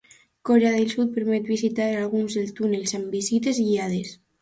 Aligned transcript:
Corea 0.49 0.71
del 0.77 0.89
Sud 0.93 1.11
permet 1.17 1.45
visitar 1.53 1.87
alguns 1.99 2.41
dels 2.41 2.57
túnels 2.63 2.99
amb 3.03 3.15
visites 3.21 3.65
guiades. 3.69 4.21